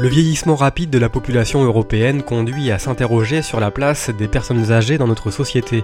Le 0.00 0.06
vieillissement 0.06 0.54
rapide 0.54 0.90
de 0.90 0.98
la 0.98 1.08
population 1.08 1.64
européenne 1.64 2.22
conduit 2.22 2.70
à 2.70 2.78
s'interroger 2.78 3.42
sur 3.42 3.58
la 3.58 3.72
place 3.72 4.10
des 4.10 4.28
personnes 4.28 4.70
âgées 4.70 4.96
dans 4.96 5.08
notre 5.08 5.32
société. 5.32 5.82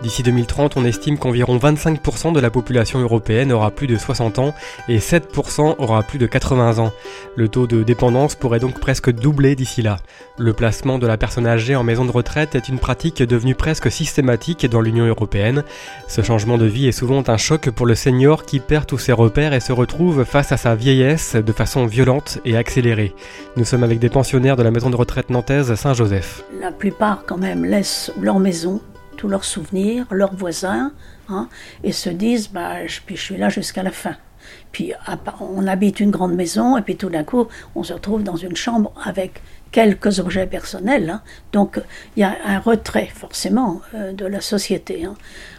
D'ici 0.00 0.22
2030, 0.22 0.76
on 0.76 0.84
estime 0.84 1.18
qu'environ 1.18 1.58
25% 1.58 2.32
de 2.32 2.38
la 2.38 2.50
population 2.50 3.00
européenne 3.00 3.50
aura 3.50 3.72
plus 3.72 3.88
de 3.88 3.98
60 3.98 4.38
ans 4.38 4.54
et 4.88 4.98
7% 4.98 5.74
aura 5.78 6.04
plus 6.04 6.20
de 6.20 6.26
80 6.26 6.78
ans. 6.78 6.92
Le 7.34 7.48
taux 7.48 7.66
de 7.66 7.82
dépendance 7.82 8.36
pourrait 8.36 8.60
donc 8.60 8.78
presque 8.78 9.10
doubler 9.10 9.56
d'ici 9.56 9.82
là. 9.82 9.96
Le 10.38 10.52
placement 10.52 11.00
de 11.00 11.08
la 11.08 11.16
personne 11.16 11.48
âgée 11.48 11.74
en 11.74 11.82
maison 11.82 12.04
de 12.04 12.12
retraite 12.12 12.54
est 12.54 12.68
une 12.68 12.78
pratique 12.78 13.24
devenue 13.24 13.56
presque 13.56 13.90
systématique 13.90 14.66
dans 14.66 14.80
l'Union 14.80 15.06
européenne. 15.06 15.64
Ce 16.06 16.22
changement 16.22 16.58
de 16.58 16.66
vie 16.66 16.86
est 16.86 16.92
souvent 16.92 17.24
un 17.26 17.36
choc 17.36 17.70
pour 17.70 17.86
le 17.86 17.96
senior 17.96 18.46
qui 18.46 18.60
perd 18.60 18.86
tous 18.86 18.98
ses 18.98 19.12
repères 19.12 19.52
et 19.52 19.58
se 19.58 19.72
retrouve 19.72 20.22
face 20.22 20.52
à 20.52 20.56
sa 20.56 20.76
vieillesse 20.76 21.34
de 21.34 21.52
façon 21.52 21.86
violente 21.86 22.38
et 22.44 22.56
accélérée. 22.56 23.16
Nous 23.56 23.64
sommes 23.64 23.82
avec 23.82 23.98
des 23.98 24.08
pensionnaires 24.08 24.56
de 24.56 24.62
la 24.62 24.70
maison 24.70 24.90
de 24.90 24.96
retraite 24.96 25.30
nantaise 25.30 25.74
Saint-Joseph. 25.74 26.44
La 26.60 26.70
plupart 26.70 27.24
quand 27.26 27.38
même 27.38 27.64
laissent 27.64 28.12
leur 28.20 28.38
maison, 28.38 28.80
tous 29.16 29.28
leurs 29.28 29.44
souvenirs, 29.44 30.06
leurs 30.10 30.34
voisins, 30.34 30.92
hein, 31.28 31.48
et 31.82 31.92
se 31.92 32.10
disent 32.10 32.50
bah, 32.50 32.86
je, 32.86 33.00
je 33.08 33.20
suis 33.20 33.36
là 33.36 33.48
jusqu'à 33.48 33.82
la 33.82 33.90
fin. 33.90 34.14
Puis 34.72 34.92
on 35.40 35.66
habite 35.66 36.00
une 36.00 36.10
grande 36.10 36.34
maison 36.34 36.76
et 36.76 36.82
puis 36.82 36.96
tout 36.96 37.08
d'un 37.08 37.24
coup 37.24 37.48
on 37.74 37.82
se 37.82 37.92
retrouve 37.92 38.22
dans 38.22 38.36
une 38.36 38.56
chambre 38.56 38.92
avec 39.04 39.40
quelques 39.70 40.18
objets 40.18 40.46
personnels. 40.46 41.10
Hein. 41.10 41.22
Donc 41.52 41.80
il 42.16 42.20
y 42.20 42.22
a 42.22 42.36
un 42.46 42.58
retrait 42.58 43.08
forcément 43.12 43.80
euh, 43.94 44.12
de 44.12 44.26
la 44.26 44.40
société. 44.40 45.04
Hein. 45.04 45.14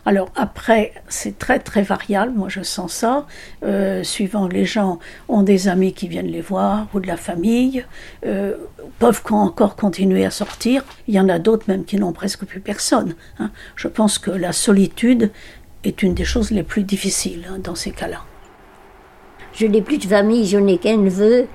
Alors 0.05 0.31
après, 0.35 0.93
c'est 1.07 1.37
très 1.37 1.59
très 1.59 1.81
variable, 1.81 2.33
moi 2.35 2.49
je 2.49 2.61
sens 2.61 2.93
ça, 2.93 3.27
euh, 3.63 4.03
suivant 4.03 4.47
les 4.47 4.65
gens 4.65 4.99
ont 5.27 5.43
des 5.43 5.67
amis 5.67 5.93
qui 5.93 6.07
viennent 6.07 6.31
les 6.31 6.41
voir 6.41 6.87
ou 6.93 6.99
de 6.99 7.07
la 7.07 7.17
famille, 7.17 7.85
euh, 8.25 8.55
peuvent 8.97 9.21
encore 9.31 9.75
continuer 9.75 10.25
à 10.25 10.31
sortir. 10.31 10.83
Il 11.07 11.13
y 11.13 11.19
en 11.19 11.29
a 11.29 11.39
d'autres 11.39 11.65
même 11.67 11.85
qui 11.85 11.97
n'ont 11.97 12.13
presque 12.13 12.45
plus 12.45 12.59
personne. 12.59 13.15
Hein. 13.39 13.51
Je 13.75 13.87
pense 13.87 14.17
que 14.17 14.31
la 14.31 14.53
solitude 14.53 15.31
est 15.83 16.03
une 16.03 16.13
des 16.13 16.25
choses 16.25 16.51
les 16.51 16.63
plus 16.63 16.83
difficiles 16.83 17.47
dans 17.63 17.75
ces 17.75 17.91
cas-là. 17.91 18.23
Je 19.53 19.65
n'ai 19.65 19.81
plus 19.81 19.97
de 19.97 20.05
famille, 20.05 20.45
je 20.45 20.57
n'ai 20.57 20.77
qu'un 20.77 20.97
neveu 20.97 21.47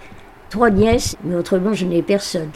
trois 0.50 0.70
nièces, 0.70 1.16
mais 1.24 1.34
autrement, 1.34 1.72
je 1.72 1.84
n'ai 1.84 2.02
personne. 2.02 2.50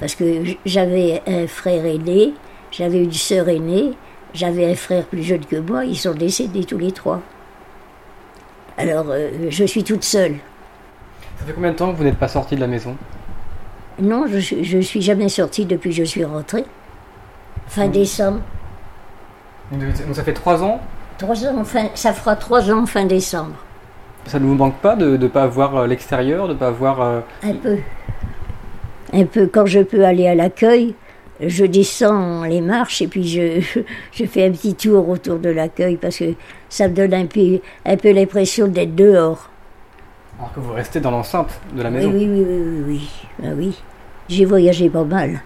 Parce 0.00 0.14
que 0.14 0.42
j'avais 0.66 1.22
un 1.26 1.46
frère 1.46 1.84
aîné, 1.86 2.34
j'avais 2.70 3.02
une 3.02 3.12
sœur 3.12 3.48
aînée, 3.48 3.92
j'avais 4.34 4.70
un 4.70 4.74
frère 4.74 5.04
plus 5.06 5.22
jeune 5.22 5.44
que 5.44 5.56
moi, 5.56 5.84
ils 5.84 5.96
sont 5.96 6.14
décédés 6.14 6.64
tous 6.64 6.78
les 6.78 6.92
trois. 6.92 7.20
Alors, 8.76 9.06
euh, 9.08 9.30
je 9.50 9.64
suis 9.64 9.84
toute 9.84 10.02
seule. 10.02 10.36
Ça 11.38 11.46
fait 11.46 11.52
combien 11.52 11.70
de 11.70 11.76
temps 11.76 11.92
que 11.92 11.96
vous 11.96 12.04
n'êtes 12.04 12.18
pas 12.18 12.28
sortie 12.28 12.56
de 12.56 12.60
la 12.60 12.66
maison? 12.66 12.96
Non, 14.00 14.26
je 14.26 14.76
ne 14.76 14.80
suis 14.82 15.02
jamais 15.02 15.28
sortie 15.28 15.64
depuis 15.64 15.90
que 15.90 15.96
je 15.96 16.04
suis 16.04 16.24
rentrée. 16.24 16.64
Fin 17.68 17.86
décembre. 17.86 18.40
Donc 19.70 20.14
ça 20.14 20.24
fait 20.24 20.32
trois 20.32 20.62
ans? 20.62 20.80
Trois 21.18 21.46
ans, 21.46 21.64
fin, 21.64 21.88
ça 21.94 22.12
fera 22.12 22.34
trois 22.36 22.70
ans 22.70 22.86
fin 22.86 23.04
décembre. 23.04 23.54
Ça 24.26 24.38
ne 24.38 24.46
vous 24.46 24.54
manque 24.54 24.76
pas 24.76 24.96
de 24.96 25.16
ne 25.16 25.28
pas 25.28 25.46
voir 25.46 25.76
euh, 25.76 25.86
l'extérieur, 25.86 26.48
de 26.48 26.54
ne 26.54 26.58
pas 26.58 26.70
voir... 26.70 27.00
Euh, 27.00 27.20
Un 27.42 27.54
peu. 27.54 27.78
Un 29.12 29.24
peu. 29.24 29.46
Quand 29.46 29.66
je 29.66 29.80
peux 29.80 30.04
aller 30.04 30.26
à 30.26 30.34
l'accueil, 30.34 30.94
je 31.40 31.64
descends 31.64 32.44
les 32.44 32.60
marches 32.60 33.02
et 33.02 33.06
puis 33.06 33.26
je, 33.26 33.60
je 34.12 34.24
fais 34.24 34.46
un 34.46 34.50
petit 34.52 34.74
tour 34.74 35.08
autour 35.08 35.38
de 35.38 35.50
l'accueil 35.50 35.96
parce 35.96 36.18
que 36.18 36.34
ça 36.68 36.88
me 36.88 36.94
donne 36.94 37.14
un 37.14 37.26
peu, 37.26 37.60
un 37.84 37.96
peu 37.96 38.12
l'impression 38.12 38.66
d'être 38.66 38.94
dehors. 38.94 39.50
Alors 40.38 40.52
que 40.52 40.60
vous 40.60 40.72
restez 40.72 41.00
dans 41.00 41.10
l'enceinte 41.10 41.60
de 41.76 41.82
la 41.82 41.90
maison 41.90 42.10
Oui, 42.10 42.28
oui, 42.28 42.44
oui, 42.46 42.62
oui, 42.66 42.82
oui. 42.86 43.10
Ah 43.42 43.52
oui. 43.56 43.78
J'ai 44.28 44.44
voyagé 44.44 44.88
pas 44.88 45.04
mal. 45.04 45.42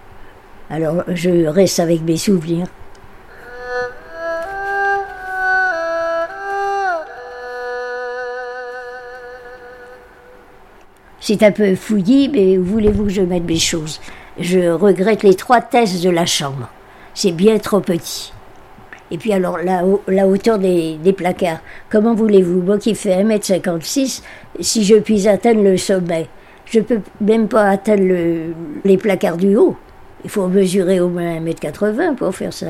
Alors 0.70 1.02
je 1.08 1.46
reste 1.46 1.80
avec 1.80 2.02
mes 2.02 2.16
souvenirs. 2.16 2.66
C'est 11.20 11.42
un 11.42 11.50
peu 11.50 11.74
fouillis, 11.74 12.28
mais 12.28 12.56
voulez-vous 12.56 13.04
que 13.04 13.10
je 13.10 13.22
mette 13.22 13.44
mes 13.44 13.58
choses? 13.58 14.00
Je 14.38 14.70
regrette 14.70 15.22
les 15.24 15.34
trois 15.34 15.60
thèses 15.60 16.00
de 16.02 16.10
la 16.10 16.26
chambre. 16.26 16.68
C'est 17.14 17.32
bien 17.32 17.58
trop 17.58 17.80
petit. 17.80 18.32
Et 19.10 19.18
puis 19.18 19.32
alors, 19.32 19.58
la, 19.58 20.26
hauteur 20.26 20.58
des, 20.58 20.98
placards. 21.16 21.60
Comment 21.90 22.14
voulez-vous? 22.14 22.62
Moi 22.62 22.78
qui 22.78 22.94
fais 22.94 23.22
1m56, 23.22 24.22
si 24.60 24.84
je 24.84 24.96
puis 24.96 25.26
atteindre 25.26 25.62
le 25.62 25.76
sommet, 25.76 26.28
je 26.66 26.80
peux 26.80 27.00
même 27.20 27.48
pas 27.48 27.70
atteindre 27.70 28.04
les 28.84 28.96
placards 28.98 29.38
du 29.38 29.56
haut. 29.56 29.76
Il 30.24 30.30
faut 30.30 30.46
mesurer 30.46 31.00
au 31.00 31.08
moins 31.08 31.40
1m80 31.40 32.16
pour 32.16 32.34
faire 32.34 32.52
ça. 32.52 32.66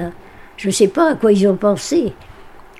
Je 0.56 0.68
ne 0.68 0.72
sais 0.72 0.88
pas 0.88 1.12
à 1.12 1.14
quoi 1.14 1.32
ils 1.32 1.46
ont 1.48 1.56
pensé. 1.56 2.12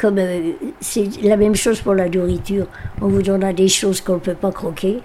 Comme 0.01 0.19
euh, 0.19 0.53
c'est 0.81 1.09
la 1.23 1.37
même 1.37 1.57
chose 1.57 1.81
pour 1.81 1.95
la 1.95 2.09
nourriture. 2.09 2.67
On 3.01 3.09
vous 3.09 3.23
donnera 3.23 3.53
des 3.53 3.69
choses 3.69 4.01
qu'on 4.01 4.15
ne 4.15 4.19
peut 4.19 4.35
pas 4.35 4.53
croquer. 4.53 5.01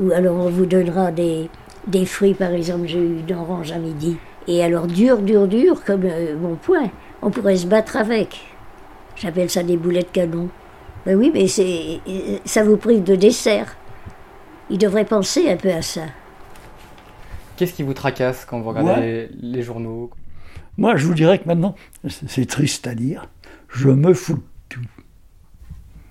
Ou 0.00 0.12
alors 0.12 0.36
on 0.36 0.50
vous 0.50 0.66
donnera 0.66 1.10
des, 1.10 1.50
des 1.86 2.06
fruits, 2.06 2.34
par 2.34 2.52
exemple, 2.52 2.86
j'ai 2.86 2.98
eu 2.98 3.20
une 3.20 3.34
orange 3.34 3.72
à 3.72 3.78
midi. 3.78 4.16
Et 4.46 4.62
alors 4.62 4.86
dur, 4.86 5.18
dur, 5.18 5.46
dur, 5.46 5.84
comme 5.84 6.04
euh, 6.04 6.36
mon 6.38 6.54
poing, 6.54 6.90
on 7.22 7.30
pourrait 7.30 7.56
se 7.56 7.66
battre 7.66 7.96
avec. 7.96 8.40
J'appelle 9.16 9.50
ça 9.50 9.62
des 9.62 9.76
boulettes 9.76 10.12
canon. 10.12 10.48
Ben 11.04 11.16
oui, 11.16 11.30
mais 11.32 11.48
c'est, 11.48 12.00
ça 12.44 12.62
vous 12.62 12.76
prive 12.76 13.02
de 13.02 13.16
dessert. 13.16 13.76
Il 14.70 14.78
devrait 14.78 15.04
penser 15.04 15.50
un 15.50 15.56
peu 15.56 15.70
à 15.70 15.82
ça. 15.82 16.02
Qu'est-ce 17.56 17.72
qui 17.72 17.82
vous 17.82 17.94
tracasse 17.94 18.44
quand 18.44 18.60
vous 18.60 18.68
regardez 18.68 19.28
les, 19.40 19.62
journaux? 19.62 20.10
Moi, 20.76 20.96
je 20.96 21.06
vous 21.06 21.14
dirais 21.14 21.38
que 21.38 21.48
maintenant, 21.48 21.74
c'est 22.06 22.46
triste 22.46 22.86
à 22.86 22.94
dire, 22.94 23.28
je 23.68 23.88
me 23.88 24.14
fous 24.14 24.36
de 24.36 24.42
tout. 24.68 24.80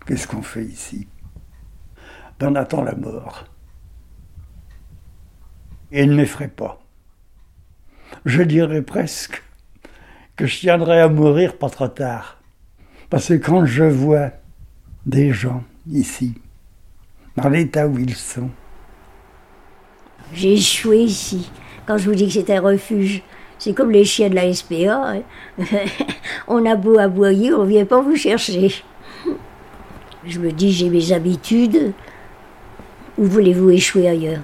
Qu'est-ce 0.05 0.27
qu'on 0.27 0.41
fait 0.41 0.65
ici? 0.65 1.07
On 2.41 2.55
attend 2.55 2.83
la 2.83 2.95
mort 2.95 3.45
et 5.91 6.05
ne 6.05 6.15
m'effraie 6.15 6.47
pas. 6.47 6.81
Je 8.25 8.41
dirais 8.41 8.81
presque 8.81 9.43
que 10.35 10.45
je 10.45 10.59
tiendrai 10.59 11.01
à 11.01 11.09
mourir 11.09 11.57
pas 11.57 11.69
trop 11.69 11.87
tard. 11.87 12.41
Parce 13.09 13.29
que 13.29 13.33
quand 13.35 13.65
je 13.65 13.83
vois 13.83 14.31
des 15.05 15.31
gens 15.31 15.63
ici, 15.89 16.35
dans 17.35 17.49
l'état 17.49 17.87
où 17.87 17.97
ils 17.97 18.15
sont, 18.15 18.49
j'ai 20.33 20.53
échoué 20.53 20.99
ici. 20.99 21.49
Quand 21.85 21.97
je 21.97 22.09
vous 22.09 22.15
dis 22.15 22.27
que 22.27 22.33
c'est 22.33 22.49
un 22.49 22.61
refuge, 22.61 23.21
c'est 23.59 23.73
comme 23.73 23.91
les 23.91 24.03
chiens 24.03 24.29
de 24.29 24.35
la 24.35 24.53
SPA. 24.53 25.15
Hein. 25.15 25.21
on 26.47 26.65
a 26.65 26.75
beau 26.75 26.97
aboyer, 26.97 27.53
on 27.53 27.63
ne 27.63 27.69
vient 27.69 27.85
pas 27.85 28.01
vous 28.01 28.15
chercher. 28.15 28.73
Je 30.25 30.39
me 30.39 30.51
dis, 30.51 30.73
j'ai 30.73 30.89
mes 30.89 31.13
habitudes. 31.13 31.93
Où 33.17 33.23
voulez-vous 33.23 33.71
échouer 33.71 34.09
ailleurs? 34.09 34.43